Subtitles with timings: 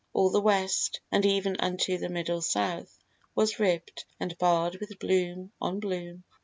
[0.13, 2.91] All the West, And even unto the middle South,
[3.35, 6.23] was ribb'd And barr'd with bloom on bloom.